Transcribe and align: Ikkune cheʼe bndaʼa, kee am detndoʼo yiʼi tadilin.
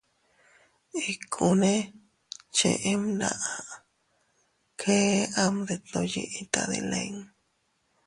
Ikkune 1.11 1.73
cheʼe 2.55 2.91
bndaʼa, 3.01 3.53
kee 4.79 5.11
am 5.41 5.55
detndoʼo 5.67 6.09
yiʼi 6.13 6.41
tadilin. 6.53 7.15